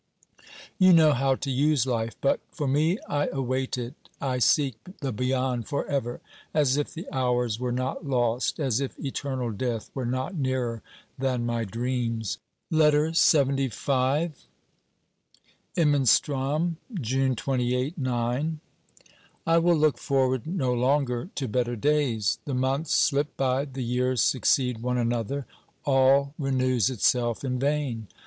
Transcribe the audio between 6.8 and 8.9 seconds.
the hours were not lost, as